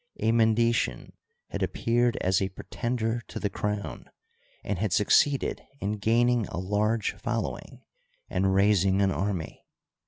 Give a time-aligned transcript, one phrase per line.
[0.19, 1.13] A Mendesian
[1.49, 4.09] had appeared as a pretender to the crown,
[4.63, 7.83] and had succeeded in gaining a large following
[8.27, 9.63] and raising an army.